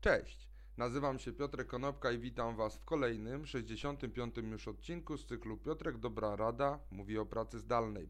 Cześć, 0.00 0.48
nazywam 0.76 1.18
się 1.18 1.32
Piotrek 1.32 1.66
Konopka 1.66 2.12
i 2.12 2.18
witam 2.18 2.56
Was 2.56 2.76
w 2.76 2.84
kolejnym, 2.84 3.46
65. 3.46 4.36
już 4.36 4.68
odcinku 4.68 5.16
z 5.16 5.26
cyklu 5.26 5.56
Piotrek 5.56 5.98
Dobra 5.98 6.36
Rada 6.36 6.78
mówi 6.90 7.18
o 7.18 7.26
pracy 7.26 7.58
zdalnej. 7.58 8.08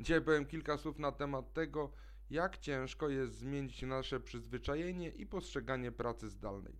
Dzisiaj 0.00 0.22
powiem 0.22 0.46
kilka 0.46 0.78
słów 0.78 0.98
na 0.98 1.12
temat 1.12 1.52
tego, 1.52 1.92
jak 2.30 2.58
ciężko 2.58 3.08
jest 3.08 3.34
zmienić 3.34 3.82
nasze 3.82 4.20
przyzwyczajenie 4.20 5.08
i 5.08 5.26
postrzeganie 5.26 5.92
pracy 5.92 6.30
zdalnej. 6.30 6.76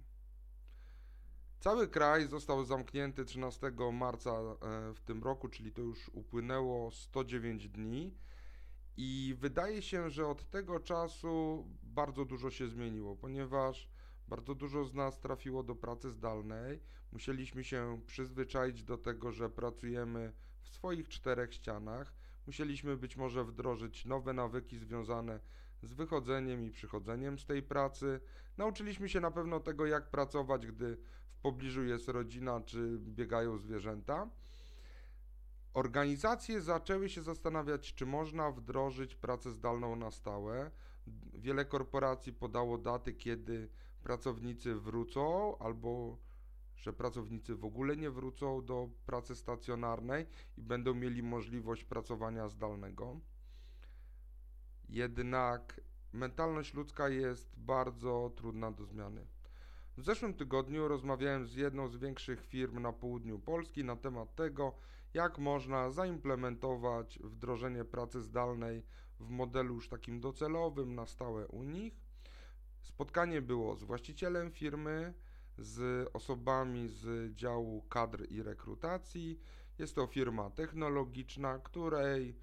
Cały 1.60 1.88
kraj 1.88 2.26
został 2.26 2.64
zamknięty 2.64 3.24
13 3.24 3.72
marca 3.92 4.30
e, 4.30 4.54
w 4.94 5.00
tym 5.00 5.22
roku, 5.22 5.48
czyli 5.48 5.72
to 5.72 5.82
już 5.82 6.08
upłynęło 6.08 6.90
109 6.90 7.68
dni. 7.68 8.14
I 8.96 9.36
wydaje 9.38 9.82
się, 9.82 10.10
że 10.10 10.26
od 10.26 10.50
tego 10.50 10.80
czasu 10.80 11.64
bardzo 11.82 12.24
dużo 12.24 12.50
się 12.50 12.68
zmieniło, 12.68 13.16
ponieważ 13.16 13.95
bardzo 14.28 14.54
dużo 14.54 14.84
z 14.84 14.94
nas 14.94 15.20
trafiło 15.20 15.62
do 15.62 15.74
pracy 15.74 16.10
zdalnej. 16.10 16.80
Musieliśmy 17.12 17.64
się 17.64 18.00
przyzwyczaić 18.06 18.82
do 18.82 18.98
tego, 18.98 19.32
że 19.32 19.50
pracujemy 19.50 20.32
w 20.62 20.68
swoich 20.68 21.08
czterech 21.08 21.54
ścianach. 21.54 22.12
Musieliśmy 22.46 22.96
być 22.96 23.16
może 23.16 23.44
wdrożyć 23.44 24.04
nowe 24.04 24.32
nawyki 24.32 24.78
związane 24.78 25.40
z 25.82 25.92
wychodzeniem 25.92 26.62
i 26.62 26.70
przychodzeniem 26.70 27.38
z 27.38 27.46
tej 27.46 27.62
pracy. 27.62 28.20
Nauczyliśmy 28.56 29.08
się 29.08 29.20
na 29.20 29.30
pewno 29.30 29.60
tego, 29.60 29.86
jak 29.86 30.10
pracować, 30.10 30.66
gdy 30.66 30.96
w 31.28 31.38
pobliżu 31.38 31.84
jest 31.84 32.08
rodzina 32.08 32.60
czy 32.60 32.98
biegają 32.98 33.58
zwierzęta. 33.58 34.30
Organizacje 35.74 36.60
zaczęły 36.60 37.08
się 37.08 37.22
zastanawiać, 37.22 37.94
czy 37.94 38.06
można 38.06 38.50
wdrożyć 38.50 39.14
pracę 39.14 39.52
zdalną 39.52 39.96
na 39.96 40.10
stałe. 40.10 40.70
Wiele 41.34 41.64
korporacji 41.64 42.32
podało 42.32 42.78
daty, 42.78 43.12
kiedy 43.12 43.68
pracownicy 44.06 44.74
wrócą, 44.74 45.58
albo 45.58 46.18
że 46.76 46.92
pracownicy 46.92 47.54
w 47.54 47.64
ogóle 47.64 47.96
nie 47.96 48.10
wrócą 48.10 48.64
do 48.64 48.88
pracy 49.06 49.36
stacjonarnej 49.36 50.26
i 50.56 50.62
będą 50.62 50.94
mieli 50.94 51.22
możliwość 51.22 51.84
pracowania 51.84 52.48
zdalnego. 52.48 53.20
Jednak 54.88 55.80
mentalność 56.12 56.74
ludzka 56.74 57.08
jest 57.08 57.58
bardzo 57.58 58.32
trudna 58.36 58.72
do 58.72 58.84
zmiany. 58.84 59.26
W 59.96 60.04
zeszłym 60.04 60.34
tygodniu 60.34 60.88
rozmawiałem 60.88 61.46
z 61.46 61.54
jedną 61.54 61.88
z 61.88 61.96
większych 61.96 62.44
firm 62.44 62.78
na 62.82 62.92
południu 62.92 63.38
Polski 63.38 63.84
na 63.84 63.96
temat 63.96 64.34
tego, 64.34 64.74
jak 65.14 65.38
można 65.38 65.90
zaimplementować 65.90 67.18
wdrożenie 67.18 67.84
pracy 67.84 68.22
zdalnej 68.22 68.82
w 69.20 69.30
modelu 69.30 69.74
już 69.74 69.88
takim 69.88 70.20
docelowym 70.20 70.94
na 70.94 71.06
stałe 71.06 71.48
u 71.48 71.62
nich. 71.62 72.05
Spotkanie 72.86 73.42
było 73.42 73.76
z 73.76 73.84
właścicielem 73.84 74.50
firmy, 74.50 75.14
z 75.58 76.08
osobami 76.12 76.88
z 76.88 77.34
działu 77.34 77.82
kadr 77.88 78.26
i 78.30 78.42
rekrutacji. 78.42 79.40
Jest 79.78 79.94
to 79.94 80.06
firma 80.06 80.50
technologiczna, 80.50 81.58
której 81.58 82.36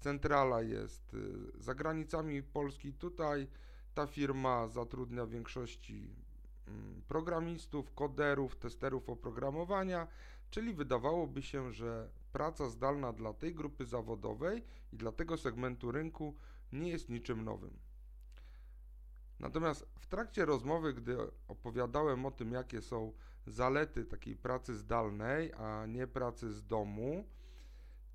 centrala 0.00 0.62
jest 0.62 1.14
y, 1.14 1.62
za 1.62 1.74
granicami 1.74 2.42
Polski. 2.42 2.92
Tutaj 2.92 3.48
ta 3.94 4.06
firma 4.06 4.68
zatrudnia 4.68 5.26
w 5.26 5.30
większości 5.30 6.14
mm, 6.68 7.02
programistów, 7.08 7.94
koderów, 7.94 8.56
testerów 8.56 9.10
oprogramowania, 9.10 10.06
czyli 10.50 10.74
wydawałoby 10.74 11.42
się, 11.42 11.72
że 11.72 12.08
praca 12.32 12.68
zdalna 12.68 13.12
dla 13.12 13.32
tej 13.34 13.54
grupy 13.54 13.86
zawodowej 13.86 14.62
i 14.92 14.96
dla 14.96 15.12
tego 15.12 15.36
segmentu 15.36 15.92
rynku 15.92 16.34
nie 16.72 16.90
jest 16.90 17.08
niczym 17.08 17.44
nowym. 17.44 17.89
Natomiast 19.40 19.88
w 19.98 20.06
trakcie 20.06 20.44
rozmowy, 20.44 20.94
gdy 20.94 21.16
opowiadałem 21.48 22.26
o 22.26 22.30
tym, 22.30 22.52
jakie 22.52 22.82
są 22.82 23.12
zalety 23.46 24.04
takiej 24.04 24.36
pracy 24.36 24.74
zdalnej, 24.74 25.52
a 25.52 25.86
nie 25.86 26.06
pracy 26.06 26.52
z 26.52 26.66
domu, 26.66 27.24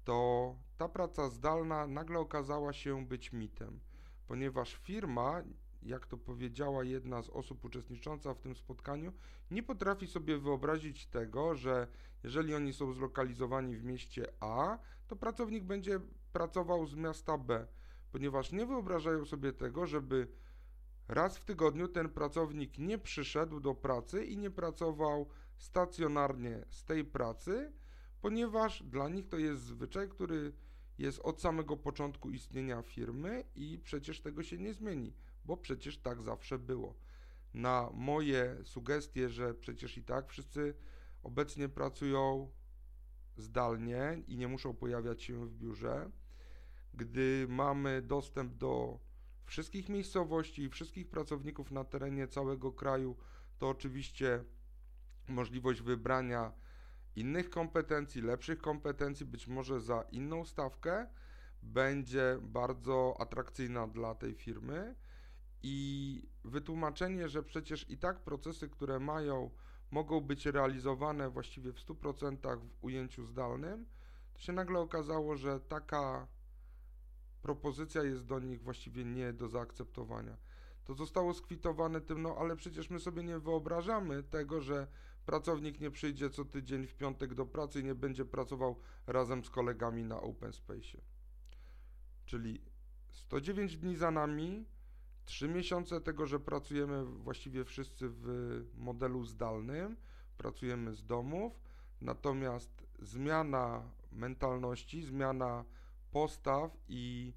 to 0.04 0.56
ta 0.78 0.90
praca 0.90 1.30
zdalna 1.30 1.88
nagle 1.88 2.20
okazała 2.20 2.74
się 2.74 3.06
być 3.06 3.34
mitem, 3.34 3.80
ponieważ 4.28 4.74
firma 4.74 5.44
jak 5.86 6.08
to 6.08 6.18
powiedziała 6.18 6.84
jedna 6.84 7.22
z 7.22 7.30
osób 7.30 7.66
uczestnicząca 7.66 8.34
w 8.34 8.40
tym 8.40 8.56
spotkaniu, 8.56 9.14
nie 9.52 9.64
potrafi 9.64 10.08
sobie 10.08 10.38
wyobrazić 10.38 11.06
tego, 11.08 11.56
że 11.56 11.88
jeżeli 12.24 12.56
oni 12.56 12.74
są 12.74 12.94
zlokalizowani 12.94 13.78
w 13.78 13.84
mieście 13.84 14.28
A, 14.40 14.78
to 15.08 15.16
pracownik 15.16 15.64
będzie 15.64 16.00
pracował 16.34 16.86
z 16.86 16.96
miasta 16.96 17.38
B, 17.38 17.68
ponieważ 18.12 18.52
nie 18.52 18.66
wyobrażają 18.66 19.26
sobie 19.26 19.54
tego, 19.54 19.88
żeby 19.88 20.28
raz 21.08 21.38
w 21.38 21.46
tygodniu 21.46 21.88
ten 21.88 22.10
pracownik 22.10 22.78
nie 22.78 22.98
przyszedł 22.98 23.60
do 23.60 23.76
pracy 23.76 24.26
i 24.26 24.38
nie 24.38 24.52
pracował 24.52 25.30
stacjonarnie 25.58 26.66
z 26.70 26.84
tej 26.84 27.06
pracy, 27.06 27.74
ponieważ 28.22 28.84
dla 28.84 29.10
nich 29.10 29.28
to 29.28 29.38
jest 29.38 29.62
zwyczaj, 29.62 30.10
który 30.10 30.54
jest 30.98 31.20
od 31.20 31.42
samego 31.42 31.78
początku 31.78 32.32
istnienia 32.32 32.82
firmy 32.82 33.44
i 33.56 33.80
przecież 33.84 34.22
tego 34.22 34.44
się 34.44 34.58
nie 34.58 34.74
zmieni 34.74 35.14
bo 35.46 35.58
przecież 35.58 35.98
tak 35.98 36.22
zawsze 36.22 36.60
było. 36.60 36.96
Na 37.54 37.90
moje 37.94 38.58
sugestie, 38.64 39.30
że 39.30 39.54
przecież 39.54 39.98
i 39.98 40.04
tak 40.04 40.30
wszyscy 40.30 40.74
obecnie 41.24 41.70
pracują 41.70 42.52
zdalnie 43.38 44.24
i 44.28 44.38
nie 44.38 44.48
muszą 44.48 44.74
pojawiać 44.74 45.24
się 45.24 45.46
w 45.46 45.54
biurze, 45.54 46.12
gdy 46.94 47.46
mamy 47.50 48.02
dostęp 48.02 48.54
do 48.54 49.00
wszystkich 49.46 49.90
miejscowości 49.90 50.64
i 50.64 50.70
wszystkich 50.70 51.10
pracowników 51.10 51.72
na 51.72 51.84
terenie 51.84 52.28
całego 52.28 52.72
kraju, 52.72 53.16
to 53.58 53.70
oczywiście 53.70 54.44
możliwość 55.28 55.82
wybrania 55.82 56.52
innych 57.16 57.50
kompetencji, 57.50 58.22
lepszych 58.22 58.62
kompetencji, 58.62 59.26
być 59.26 59.48
może 59.48 59.82
za 59.82 60.02
inną 60.02 60.46
stawkę, 60.46 61.08
będzie 61.64 62.38
bardzo 62.42 63.16
atrakcyjna 63.20 63.88
dla 63.88 64.16
tej 64.16 64.34
firmy. 64.34 64.96
I 65.64 66.22
wytłumaczenie, 66.44 67.30
że 67.30 67.44
przecież 67.44 67.90
i 67.90 67.98
tak 67.98 68.24
procesy, 68.24 68.70
które 68.70 69.00
mają, 69.00 69.52
mogą 69.92 70.22
być 70.22 70.46
realizowane 70.46 71.30
właściwie 71.30 71.74
w 71.74 71.80
100% 71.80 72.60
w 72.60 72.84
ujęciu 72.84 73.26
zdalnym, 73.26 73.86
to 74.34 74.40
się 74.40 74.54
nagle 74.54 74.80
okazało, 74.80 75.36
że 75.36 75.60
taka 75.60 76.28
propozycja 77.46 78.04
jest 78.04 78.26
do 78.26 78.40
nich 78.40 78.62
właściwie 78.64 79.06
nie 79.06 79.34
do 79.34 79.48
zaakceptowania. 79.48 80.38
To 80.86 80.94
zostało 80.94 81.34
skwitowane 81.34 82.02
tym, 82.02 82.22
no 82.22 82.36
ale 82.40 82.56
przecież 82.56 82.90
my 82.90 83.00
sobie 83.00 83.24
nie 83.24 83.40
wyobrażamy 83.40 84.24
tego, 84.24 84.62
że 84.62 84.88
pracownik 85.26 85.80
nie 85.80 85.92
przyjdzie 85.92 86.30
co 86.30 86.46
tydzień 86.46 86.88
w 86.88 86.96
piątek 86.96 87.34
do 87.34 87.46
pracy 87.46 87.80
i 87.80 87.84
nie 87.84 87.96
będzie 87.96 88.26
pracował 88.26 88.80
razem 89.08 89.44
z 89.44 89.50
kolegami 89.50 90.04
na 90.04 90.22
Open 90.22 90.54
Space. 90.54 90.98
Czyli 92.26 92.62
109 93.12 93.78
dni 93.78 93.96
za 93.96 94.12
nami, 94.12 94.66
Trzy 95.26 95.48
miesiące 95.48 96.02
tego, 96.02 96.26
że 96.26 96.40
pracujemy 96.40 97.06
właściwie 97.06 97.66
wszyscy 97.66 98.10
w 98.10 98.28
modelu 98.78 99.26
zdalnym, 99.26 99.98
pracujemy 100.38 100.94
z 100.94 101.06
domów, 101.06 101.60
natomiast 102.02 102.86
zmiana 103.00 103.84
mentalności, 104.12 105.04
zmiana 105.04 105.66
postaw 106.16 106.78
i 106.88 107.34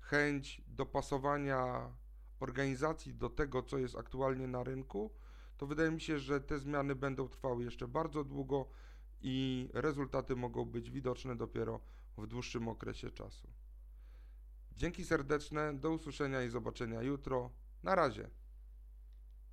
chęć 0.00 0.62
dopasowania 0.66 1.92
organizacji 2.40 3.14
do 3.14 3.30
tego, 3.30 3.62
co 3.62 3.78
jest 3.78 3.96
aktualnie 3.96 4.46
na 4.48 4.64
rynku, 4.64 5.10
to 5.56 5.66
wydaje 5.66 5.90
mi 5.90 6.00
się, 6.00 6.18
że 6.18 6.40
te 6.40 6.58
zmiany 6.58 6.94
będą 6.94 7.28
trwały 7.28 7.64
jeszcze 7.64 7.88
bardzo 7.88 8.24
długo 8.24 8.68
i 9.20 9.68
rezultaty 9.72 10.36
mogą 10.36 10.64
być 10.64 10.90
widoczne 10.90 11.36
dopiero 11.36 11.80
w 12.18 12.26
dłuższym 12.26 12.68
okresie 12.68 13.10
czasu. 13.10 13.48
Dzięki 14.72 15.04
serdeczne, 15.04 15.74
do 15.74 15.90
usłyszenia 15.90 16.42
i 16.42 16.48
zobaczenia 16.48 17.02
jutro. 17.02 17.50
Na 17.82 17.94
razie. 17.94 18.30